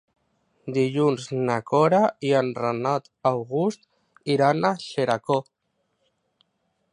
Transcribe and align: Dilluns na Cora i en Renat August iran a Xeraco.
Dilluns 0.77 1.27
na 1.49 1.57
Cora 1.71 1.99
i 2.29 2.31
en 2.39 2.49
Renat 2.61 3.11
August 3.33 3.85
iran 4.37 4.71
a 4.71 4.73
Xeraco. 4.87 5.39